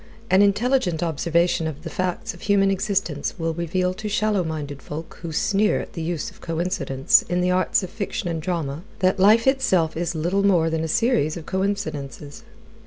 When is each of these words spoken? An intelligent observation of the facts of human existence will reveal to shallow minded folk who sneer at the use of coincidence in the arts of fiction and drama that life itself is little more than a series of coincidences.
An 0.31 0.41
intelligent 0.41 1.03
observation 1.03 1.67
of 1.67 1.83
the 1.83 1.89
facts 1.91 2.33
of 2.33 2.41
human 2.41 2.71
existence 2.71 3.35
will 3.37 3.53
reveal 3.53 3.93
to 3.93 4.09
shallow 4.09 4.43
minded 4.43 4.81
folk 4.81 5.19
who 5.21 5.31
sneer 5.31 5.79
at 5.79 5.93
the 5.93 6.01
use 6.01 6.31
of 6.31 6.41
coincidence 6.41 7.21
in 7.29 7.39
the 7.39 7.51
arts 7.51 7.83
of 7.83 7.91
fiction 7.91 8.27
and 8.27 8.41
drama 8.41 8.81
that 8.97 9.19
life 9.19 9.45
itself 9.45 9.95
is 9.95 10.15
little 10.15 10.41
more 10.43 10.71
than 10.71 10.83
a 10.83 10.87
series 10.87 11.37
of 11.37 11.45
coincidences. 11.45 12.41